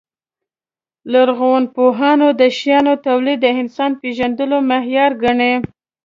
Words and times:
لرغونپوهان 1.13 2.21
د 2.41 2.41
شیانو 2.57 2.93
تولید 3.05 3.39
د 3.41 3.47
انسان 3.61 3.91
پېژندلو 4.01 4.57
معیار 4.69 5.11
ګڼي. 5.23 5.53